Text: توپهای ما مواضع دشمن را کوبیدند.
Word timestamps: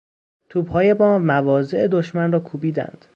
توپهای 0.49 0.93
ما 0.93 1.19
مواضع 1.19 1.87
دشمن 1.87 2.31
را 2.31 2.39
کوبیدند. 2.39 3.05